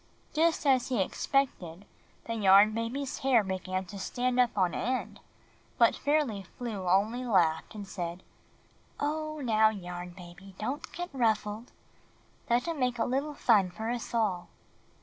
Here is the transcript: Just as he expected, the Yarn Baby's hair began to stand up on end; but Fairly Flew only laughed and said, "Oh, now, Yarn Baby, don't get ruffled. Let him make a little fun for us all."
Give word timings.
Just 0.33 0.65
as 0.65 0.87
he 0.87 0.99
expected, 0.99 1.85
the 2.25 2.33
Yarn 2.33 2.71
Baby's 2.73 3.19
hair 3.19 3.43
began 3.43 3.85
to 3.85 3.99
stand 3.99 4.39
up 4.39 4.57
on 4.57 4.73
end; 4.73 5.19
but 5.77 5.95
Fairly 5.95 6.41
Flew 6.41 6.89
only 6.89 7.23
laughed 7.23 7.75
and 7.75 7.87
said, 7.87 8.23
"Oh, 8.99 9.41
now, 9.41 9.69
Yarn 9.69 10.15
Baby, 10.17 10.55
don't 10.57 10.91
get 10.91 11.13
ruffled. 11.13 11.71
Let 12.49 12.67
him 12.67 12.79
make 12.79 12.97
a 12.97 13.05
little 13.05 13.35
fun 13.35 13.69
for 13.69 13.91
us 13.91 14.11
all." 14.11 14.47